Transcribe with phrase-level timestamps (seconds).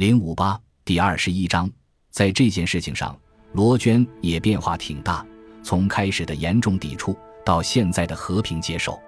[0.00, 1.70] 零五八第二十一章，
[2.10, 3.14] 在这件事情上，
[3.52, 5.22] 罗娟也变化挺大，
[5.62, 8.98] 从开始的严重抵触到现在的和平接受。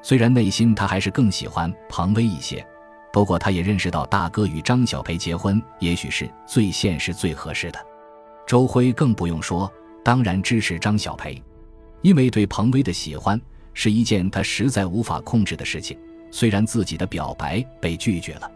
[0.00, 2.66] 虽然内心她还是更喜欢彭威一些，
[3.12, 7.78] 不过她也认识到大哥与张小培结婚也许是最现实、最合适的。
[8.46, 9.70] 周辉更不用说，
[10.02, 11.38] 当然支持张小培，
[12.00, 13.38] 因为对彭威的喜欢
[13.74, 15.98] 是一件他实在无法控制的事情。
[16.30, 18.50] 虽然自己的表白被拒绝了。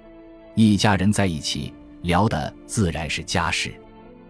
[0.54, 3.74] 一家人在一起聊的自然是家事，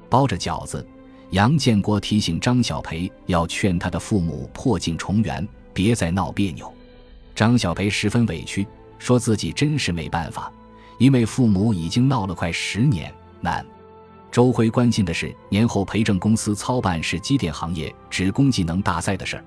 [0.09, 0.87] 包着饺子。
[1.31, 6.73] 杨建国提醒张小培要劝他的父母破镜重圆，别再闹别扭。
[7.35, 8.67] 张小培十分委屈，
[8.99, 10.53] 说自己真是没办法，
[10.99, 13.13] 因为父母已经闹了快十年。
[13.41, 13.65] 难。
[14.31, 19.45] 周辉关心的是年后培正公司操办市机电行业职工技能大赛的事儿，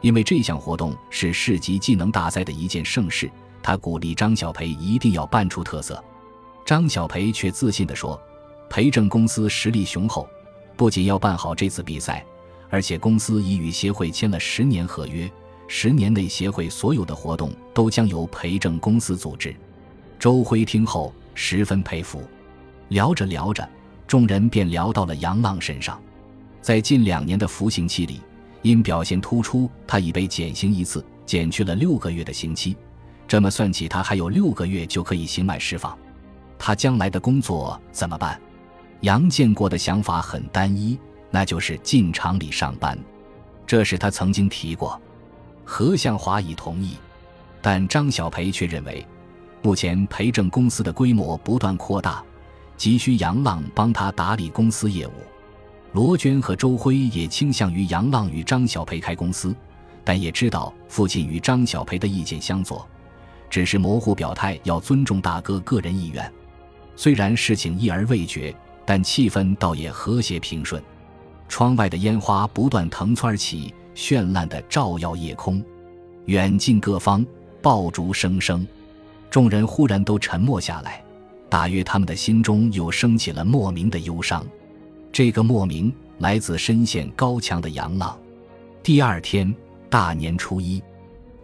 [0.00, 3.30] 因为这项活动是市级技能大赛的一件盛事，
[3.62, 6.02] 他鼓励张小培一定要办出特色。
[6.64, 8.20] 张小培却自信地说
[8.70, 10.28] ：“培正公司实力雄厚，
[10.76, 12.24] 不仅要办好这次比赛，
[12.68, 15.30] 而且公司已与协会签了十年合约，
[15.66, 19.54] 十年内协会所有的活动都将由培正公司组织。”
[20.18, 22.22] 周辉听后十分佩服。
[22.88, 23.68] 聊着聊着，
[24.06, 26.00] 众人便聊到了杨浪身上。
[26.60, 28.20] 在近两年的服刑期里，
[28.62, 32.76] 因表现突出，他已被减刑一次，减去了六个月的刑期。
[33.26, 35.96] 这么算起，他还有六个月就可以刑满释放。
[36.62, 38.38] 他将来的工作怎么办？
[39.00, 40.98] 杨建国的想法很单一，
[41.30, 42.96] 那就是进厂里上班。
[43.66, 45.00] 这是他曾经提过，
[45.64, 46.98] 何向华已同意，
[47.62, 49.06] 但张小培却认为，
[49.62, 52.22] 目前培正公司的规模不断扩大，
[52.76, 55.12] 急需杨浪帮他打理公司业务。
[55.92, 59.56] 罗娟和周辉也倾向于杨浪与张小培开公司，
[60.04, 62.86] 但也知道父亲与张小培的意见相左，
[63.48, 66.30] 只是模糊表态要尊重大哥个人意愿。
[67.00, 70.82] 虽然事情一而未决，但气氛倒也和谐平顺。
[71.48, 75.64] 窗外的烟花不断腾窜起，绚烂的照耀夜空。
[76.26, 77.24] 远近各方
[77.62, 78.68] 爆竹声声，
[79.30, 81.02] 众人忽然都沉默下来，
[81.48, 84.46] 大约他们的心中又升起了莫名的忧伤。
[85.10, 88.14] 这个莫名来自深陷高墙的杨浪。
[88.82, 89.50] 第二天，
[89.88, 90.82] 大年初一，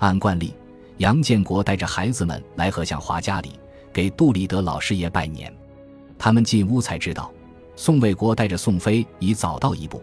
[0.01, 0.53] 按惯例，
[0.99, 3.53] 杨建国带着孩子们来何向华家里。
[3.97, 5.51] 给杜立德老师爷拜年，
[6.19, 7.33] 他们进屋才知道，
[7.77, 10.03] 宋卫国带着宋飞已早到一步，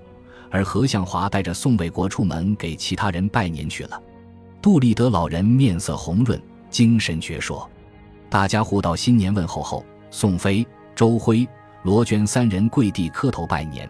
[0.50, 4.02] 而何向华带着宋卫国出门给其他人拜年去了。
[4.64, 7.68] 杜立德老人面色红润，精神矍铄。
[8.32, 10.66] 大家互道新年问候后，宋飞、
[10.96, 11.48] 周辉、
[11.84, 13.88] 罗娟三人跪地磕头拜年。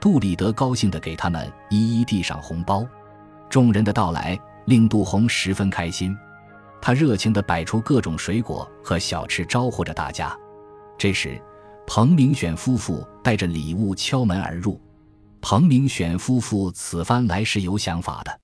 [0.00, 2.84] 杜立德高兴地给他们一一递上红包。
[3.48, 6.12] 众人的到来令杜红十分开心。
[6.86, 10.36] 他热情地摆出各种水果和小吃，招呼着大家。
[10.98, 11.40] 这时，
[11.86, 14.78] 彭明选夫妇带着礼物敲门而入。
[15.40, 18.40] 彭明选夫妇此番来是有想法的。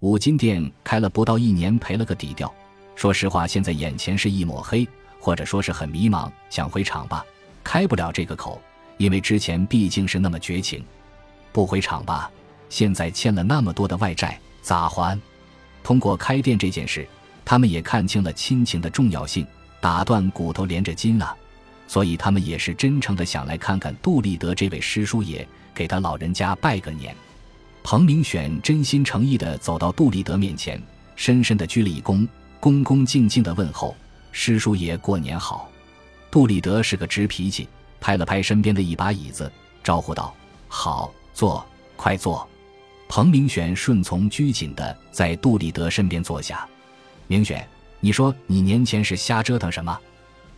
[0.00, 2.52] 五金店开了不到一年，赔了个底掉。
[2.96, 4.84] 说实话，现在眼前是一抹黑，
[5.20, 7.24] 或者说是很迷茫，想回厂吧，
[7.62, 8.60] 开不了这个口，
[8.96, 10.84] 因为之前毕竟是那么绝情。
[11.52, 12.28] 不回厂吧，
[12.68, 15.16] 现在欠了那么多的外债，咋还？
[15.84, 17.06] 通过开店这件事。
[17.46, 19.46] 他们也看清了亲情的重要性，
[19.80, 21.34] 打断骨头连着筋啊，
[21.86, 27.14] 所以他们也是真诚的想来看看杜立德这位师叔爷，给他老人家拜个年。
[27.84, 30.82] 彭明选真心诚意的走到杜立德面前，
[31.14, 32.26] 深深的鞠了一躬，
[32.58, 33.96] 恭恭敬敬的问候
[34.32, 35.70] ：“师叔爷过年好。”
[36.28, 37.68] 杜立德是个直脾气，
[38.00, 39.50] 拍了拍身边的一把椅子，
[39.84, 40.34] 招呼道
[40.66, 41.64] ：“好，坐，
[41.94, 42.46] 快坐。”
[43.08, 46.68] 彭明选顺从拘谨的在杜立德身边坐下。
[47.28, 47.66] 明选，
[48.00, 49.98] 你说你年前是瞎折腾什么？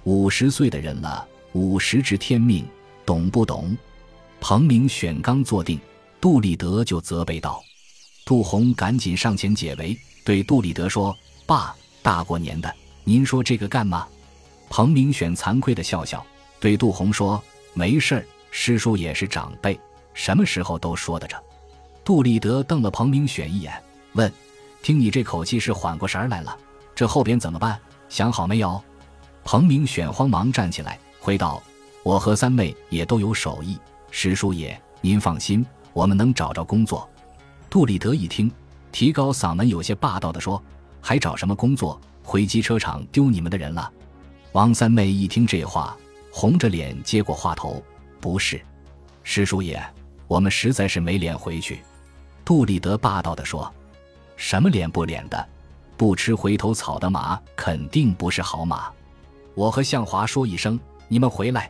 [0.05, 2.67] 五十岁的人了，五十知天命，
[3.07, 3.77] 懂不懂？
[4.41, 5.81] 彭明选刚坐定，
[6.21, 7.63] 杜立德就责备道。
[8.25, 12.73] 杜红赶紧上前解围，对杜立德说：“爸，大过年的，
[13.05, 14.07] 您说这个干嘛？”
[14.69, 16.25] 彭明选惭愧的笑笑，
[16.61, 17.43] 对杜红说
[17.73, 19.79] ：“没事儿，师叔也是长辈，
[20.13, 21.43] 什么时候都说得着。”
[22.05, 23.73] 杜立德瞪了彭明选一眼，
[24.13, 24.31] 问。
[24.83, 26.57] 听你这口气是缓过神来了，
[26.95, 27.79] 这后边怎么办？
[28.09, 28.83] 想好没有？
[29.45, 31.63] 彭明选慌忙站起来回道
[32.03, 33.79] ：“我和三妹也都有手艺，
[34.11, 37.09] 石叔爷您放心，我们能找着工作。”
[37.69, 38.51] 杜立德一听，
[38.93, 40.63] 提高嗓门，有些霸道的说
[41.03, 42.01] ：“还找什么工作？
[42.23, 43.93] 回机车厂丢你们的人了？”
[44.53, 45.97] 王三妹一听这话，
[46.33, 47.83] 红着脸接过话头
[48.21, 48.61] ：“不是，
[49.23, 49.83] 师叔爷，
[50.27, 51.81] 我们实在是没脸回去。”
[52.45, 53.71] 杜立德霸道的说。
[54.39, 55.47] 什么脸不脸的，
[55.97, 58.89] 不吃回头草的马肯定不是好马。
[59.55, 61.69] 我和向华说一声，你们回来。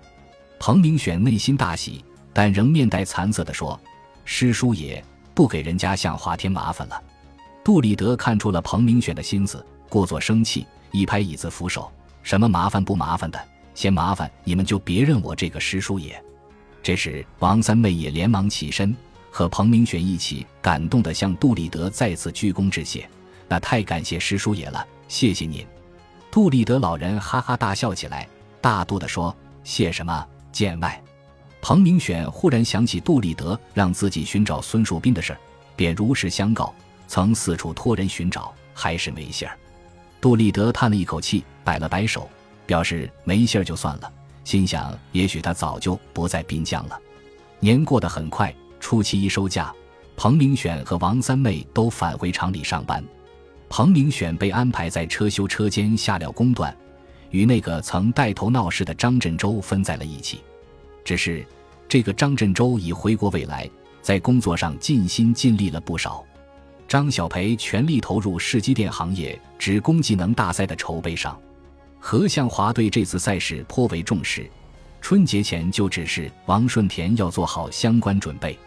[0.60, 3.80] 彭明选内心大喜，但仍面带惭色地说
[4.26, 5.02] ：“师叔也
[5.34, 7.02] 不给人家向华添麻烦了。”
[7.64, 11.90] 杜立德看出了彭明选的心思，故作生气，一拍椅子扶手
[12.22, 13.42] ：“什么麻烦不麻烦的？
[13.74, 16.22] 嫌麻烦，你们就别认我这个师叔爷。”
[16.82, 18.94] 这时，王三妹也连忙起身，
[19.38, 23.08] 和彭明选一起感动地向杜立德再次鞠躬致谢
[23.46, 25.64] ：“那太感谢师叔爷了，谢谢您。”
[26.28, 28.28] 杜立德老人哈哈大笑起来，
[28.60, 29.32] 大度地说
[29.62, 31.00] ：“谢什么？”见外，
[31.62, 35.38] 彭明选忽然想起杜立德让自己寻找孙树斌的事儿，
[35.76, 36.74] 便如实相告，
[37.06, 39.56] 曾四处托人寻找，还是没信儿。
[40.20, 42.28] 杜立德叹了一口气，摆了摆手，
[42.66, 44.12] 表示没信儿就算了，
[44.42, 46.98] 心想也许他早就不在滨江了。
[47.60, 48.52] 年过得很快，
[48.88, 49.70] 初七一收假，
[50.16, 53.04] 彭明选和王三妹都返回厂里上班，
[53.68, 56.74] 彭明选被安排在车修车间下了工段。
[57.28, 60.40] 与那个曾带头闹事的张振洲分在了一起，
[61.04, 61.46] 只是
[61.86, 63.68] 这个张振洲已回国未来，
[64.00, 66.24] 在工作上尽心尽力了不少。
[66.88, 71.38] 张小培全力投入市机电行业职工技能大赛的筹备上，
[71.98, 74.50] 何向华对这次赛事颇为重视，
[75.02, 78.58] 春节前就指示王顺田要做好相关准备。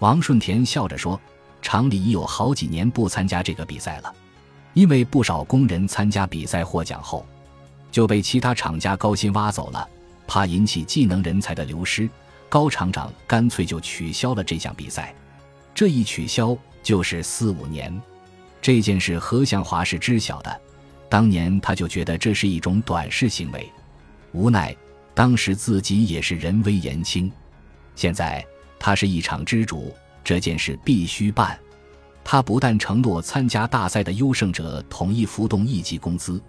[0.00, 1.20] 王顺田笑着说
[1.60, 4.14] ：“厂里已有好几年不参加这个比赛了，
[4.74, 7.26] 因为不少工人参加比赛获奖后。”
[7.90, 9.88] 就被其他厂家高薪挖走了，
[10.26, 12.08] 怕引起技能人才的流失，
[12.48, 15.14] 高厂长干脆就取消了这项比赛。
[15.74, 17.90] 这一取消就是四五年。
[18.60, 20.60] 这件事何向华是知晓的，
[21.08, 23.72] 当年他就觉得这是一种短视行为，
[24.32, 24.76] 无奈
[25.14, 27.32] 当时自己也是人微言轻。
[27.96, 28.44] 现在
[28.88, 29.94] 他是一场之主，
[30.24, 31.58] 这件事必须办。
[32.24, 36.42] 他不但承诺参加大赛的优胜者统一浮动一级工资。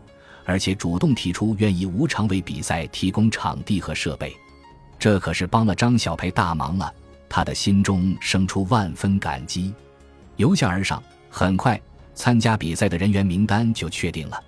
[0.46, 4.34] 而且主动提出愿意无偿为比赛提供场地和设备，
[4.98, 6.94] 这可是帮了张小培大忙了。
[7.28, 9.74] 他的心中生出万分感激，
[10.38, 11.78] 由下而上，很快
[12.16, 14.42] 参加比赛的人员名单就确定了：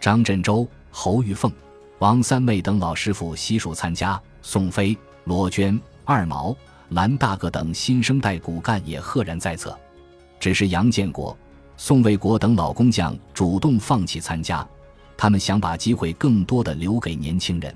[0.00, 1.52] 张振洲、侯玉凤、
[1.98, 6.56] 王三妹等老师傅悉数参加，宋飞、罗娟、二毛、
[6.90, 9.76] 蓝大哥等新生代骨干也赫然在侧。
[10.38, 11.36] 只是杨建国、
[11.76, 14.66] 宋卫国等老工匠主动放弃参加。
[15.16, 17.74] 他们想把机会更多的留给年轻人。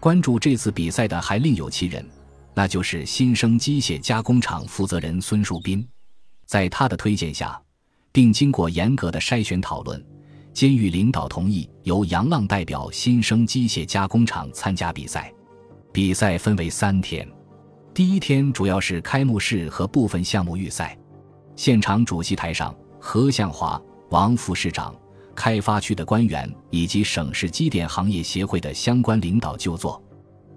[0.00, 2.04] 关注这次比赛的还另有其人，
[2.52, 5.86] 那就是新生机械加工厂负责人孙树斌。
[6.46, 7.58] 在他的推荐下，
[8.12, 10.04] 并经过严格的筛选讨论，
[10.52, 15.32] 监狱领导同意由杨浪代表新生机械加工厂参加比赛。
[15.92, 17.26] 比赛分为三天，
[17.94, 20.98] 第一天主要是开幕式和部分项目预赛。
[21.54, 23.80] 现场主席台上，何向华、
[24.10, 24.92] 王副市长。
[25.32, 30.02] 开发区的官员以及省市机电行业协会的相关领导就座，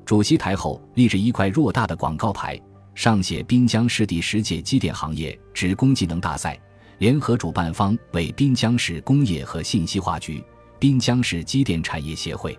[0.04, 2.60] 主席台后立着一块偌大的广告牌，
[2.96, 6.60] 上写“滨江市第十届机电行业职工技能大赛”，
[6.98, 10.44] 联合主办方为滨江市工业和信息化局、
[10.80, 12.58] 滨江市机电产业协会，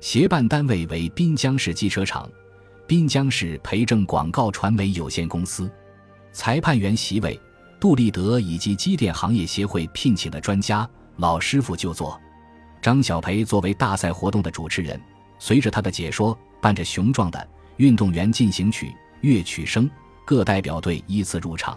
[0.00, 2.30] 协办单位为滨江市机车厂、
[2.86, 5.68] 滨江市培正广告传媒有限公司。
[6.32, 7.38] 裁判员席位，
[7.80, 10.88] 杜立德以及机电行业协会聘请的专家。
[11.16, 12.20] 老师傅就座，
[12.80, 15.00] 张小培作为大赛活动的主持人，
[15.38, 17.48] 随着他的解说，伴着雄壮的
[17.78, 19.90] 运动员进行曲、乐曲声，
[20.24, 21.76] 各代表队依次入场。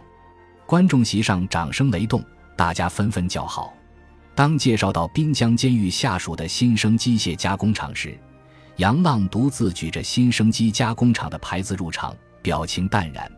[0.67, 2.23] 观众席上掌声雷动，
[2.55, 3.73] 大家纷纷叫好。
[4.35, 8.15] 当介绍到滨江监狱下属的新生机械加工厂时，
[8.79, 13.29] 杨浪独自举着新生机加工厂的牌子入场，表情淡然。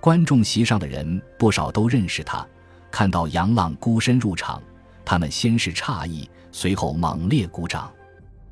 [0.00, 2.44] 观众席上的人不少都认识他，
[2.90, 4.60] 看到杨浪孤身入场。
[5.04, 7.92] 他们先是诧异，随后猛烈鼓掌。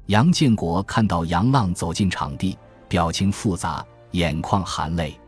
[0.06, 2.56] 杨建国看到杨浪走进场地，
[2.86, 5.18] 表情复杂，眼眶含泪。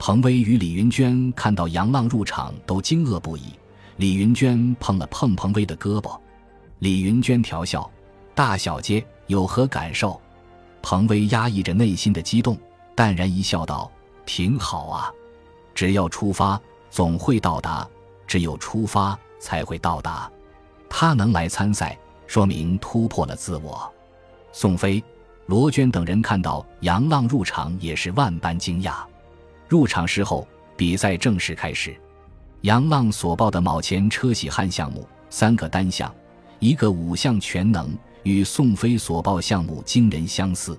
[0.00, 3.54] 彭威与李云娟看到杨浪入场，都惊愕不已。
[3.98, 6.18] 李云娟碰了碰彭威的胳膊，
[6.80, 7.88] 李云娟调笑
[8.34, 10.20] ：“大小姐有何感受？”
[10.82, 12.58] 彭威压抑着内心的激动，
[12.94, 13.90] 淡然一笑，道
[14.26, 15.12] ：“挺好啊，
[15.74, 16.60] 只要出发，
[16.90, 17.88] 总会到达；
[18.26, 20.30] 只有出发，才会到达。”
[20.88, 21.96] 他能来参赛，
[22.26, 23.90] 说明突破了自我。
[24.52, 25.02] 宋飞、
[25.46, 28.94] 罗娟等人看到杨浪入场，也是万般惊讶。
[29.68, 30.46] 入场时候，
[30.76, 31.96] 比赛正式开始。
[32.62, 36.12] 杨浪所报的卯前车铣焊项目，三个单项，
[36.58, 40.78] 一个五项全能，与宋飞所报项目惊人相似。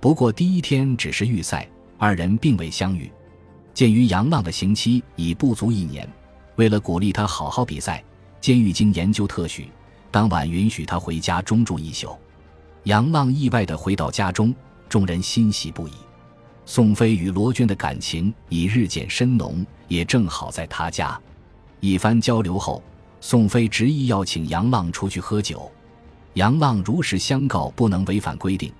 [0.00, 1.68] 不过第一天只是预赛，
[1.98, 3.10] 二人并未相遇。
[3.74, 6.08] 鉴于杨浪的刑期已不足一年，
[6.56, 8.02] 为了鼓励他好好比赛。
[8.40, 9.68] 监狱经研究特许，
[10.10, 12.16] 当晚允许他回家中住一宿。
[12.84, 14.54] 杨浪意外地回到家中，
[14.88, 15.92] 众人欣喜不已。
[16.64, 21.20] 宋飞与罗娟的感情已日渐深浓，也正好在他家。
[21.80, 22.82] 一番交流后，
[23.20, 25.70] 宋飞执意要请杨浪出去喝酒。
[26.34, 28.72] 杨浪如实相告，不能违反规定，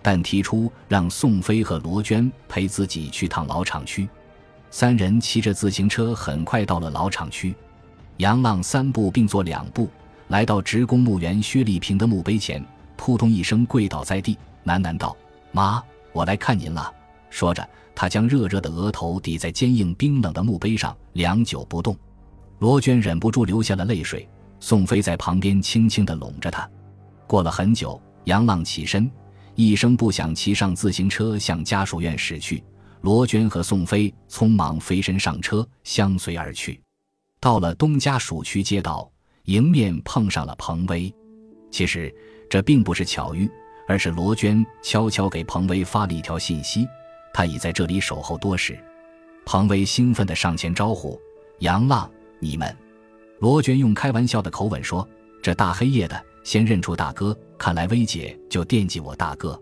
[0.00, 4.08] 但提出让宋飞和罗娟陪自己去趟老厂区。
[4.70, 7.54] 三人骑着自行车，很快到了老厂区。
[8.18, 9.88] 杨浪三步并作两步，
[10.28, 12.64] 来到职工墓园薛丽萍的墓碑前，
[12.96, 15.16] 扑通一声跪倒在地，喃喃道
[15.50, 15.82] ：“妈，
[16.12, 16.92] 我来看您了。”
[17.28, 21.96] 说着，他将热热的额头抵在坚硬冰冷的墓碑上，良久不动。
[22.60, 24.28] 罗娟忍不住流下了泪水。
[24.60, 26.70] 宋飞在旁边轻轻地拢着她。
[27.32, 29.10] 过了很久，杨浪起身，
[29.54, 32.62] 一声不响骑上自行车向家属院驶去。
[33.00, 36.78] 罗娟和宋飞匆忙飞身上车，相随而去。
[37.40, 39.10] 到了东家属区街道，
[39.44, 41.10] 迎面碰上了彭威。
[41.70, 42.14] 其实
[42.50, 43.50] 这并不是巧遇，
[43.88, 46.86] 而是罗娟悄悄给彭威发了一条信息：
[47.32, 48.78] 他已在这里守候多时。
[49.46, 51.18] 彭威兴奋地上前招呼
[51.60, 52.10] ：“杨浪，
[52.40, 52.76] 你们。”
[53.40, 55.08] 罗娟用开玩笑的口吻说
[55.42, 59.60] ：“这大黑夜的，先认出大哥，看来薇姐就惦记我大哥。”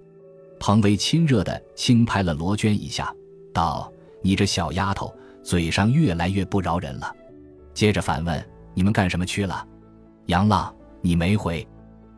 [0.60, 3.14] 彭威亲热地轻拍了罗娟一下。
[3.52, 7.14] 道：“你这小丫头，嘴上越来越不饶人了。”
[7.74, 9.66] 接着反问：“你们干什么去了？”
[10.26, 11.66] 杨浪，你没回。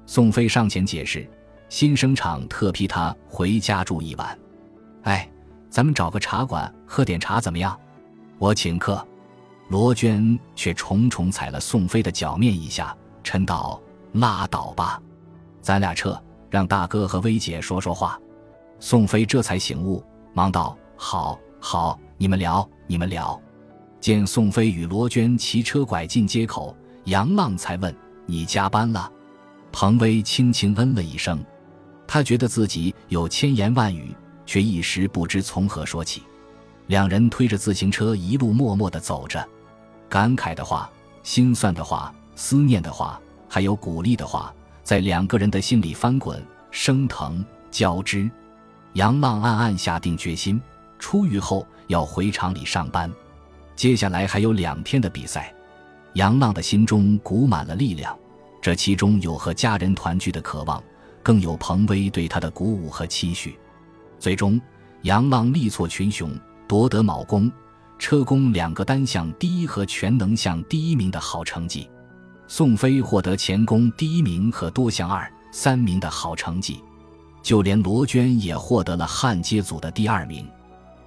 [0.06, 1.28] 宋飞上前解释
[1.70, 4.38] ：“新生厂特批他回家住一晚。”
[5.04, 5.30] 哎，
[5.70, 7.78] 咱们找个茶馆喝点茶怎么样？
[8.38, 9.06] 我请客。
[9.68, 13.80] 罗娟却重重踩了宋飞的脚面一下，嗔道
[14.12, 15.00] ：“拉倒吧，
[15.60, 18.18] 咱俩撤，让大哥和薇姐说说话。”
[18.80, 20.04] 宋飞这才醒悟，
[20.34, 20.76] 忙道。
[20.96, 23.40] 好好，你们聊，你们聊。
[24.00, 27.94] 见宋飞与罗娟骑车拐进街口，杨浪才问
[28.26, 29.10] ：“你加班了？”
[29.72, 31.44] 彭威轻轻嗯了一声，
[32.06, 34.14] 他觉得自己有千言万语，
[34.44, 36.22] 却一时不知从何说起。
[36.88, 39.44] 两人推着自行车，一路默默地走着，
[40.08, 40.90] 感慨的话、
[41.22, 43.20] 心酸的话、思念的话，
[43.54, 44.50] 还有鼓励的话，
[44.82, 48.30] 在两个人的心里翻滚、升腾、交织。
[48.94, 50.58] 杨浪暗暗下定决心。
[50.98, 53.12] 出狱后要回厂里上班，
[53.76, 55.54] 接下来还有两天的比赛。
[56.14, 58.18] 杨浪的心中鼓满了力量，
[58.62, 60.82] 这其中有和家人团聚的渴望，
[61.22, 63.58] 更有彭威对他的鼓舞和期许。
[64.18, 64.58] 最终，
[65.02, 66.34] 杨浪力挫群雄，
[66.66, 67.52] 夺得铆工、
[67.98, 71.90] 车工两个单项第一和全能项第一名的好成绩。
[72.54, 76.84] 宋飞获得钳工第一名和多项二、三名的好成绩，
[77.42, 80.46] 就连罗娟也获得了焊接组的第二名。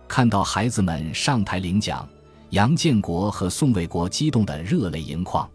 [0.07, 2.09] 看到孩子们上台领奖，
[2.49, 5.47] 杨建国和宋卫国激动得热泪盈眶；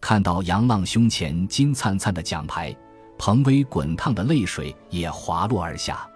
[0.00, 2.72] 看到杨浪胸前金灿灿的奖牌，
[3.18, 6.08] 彭威滚烫的泪水也滑落而下。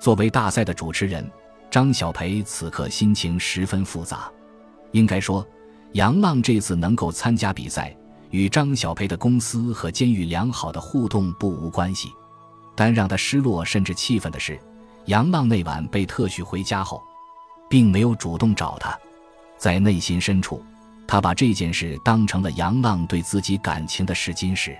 [0.00, 1.30] 作为大赛的主持人，
[1.70, 4.32] 张小培此刻心情十分复杂。
[4.92, 5.46] 应该说，
[5.92, 7.94] 杨浪这次能够参加比赛，
[8.34, 12.12] 与张小培的公司和监狱良好的互动不无关系。
[12.74, 14.60] 但让他失落甚至气愤的是，
[15.04, 17.00] 杨浪那晚被特许回家后。
[17.68, 18.96] 并没有主动找他，
[19.56, 20.62] 在内心深处，
[21.08, 24.76] 他把这件事当成了杨浪对自己感情的试金石，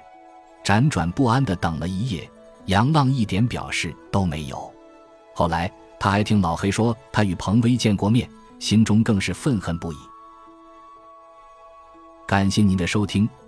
[0.63, 2.31] 辗转不安地等了一夜，
[2.67, 4.73] 杨浪一点表示都没有。
[5.35, 5.69] 后来
[5.99, 8.29] 他还听老黑说他与彭威见过面，
[8.61, 9.97] 心中更是愤恨不已。
[12.27, 13.29] 感谢您的收听，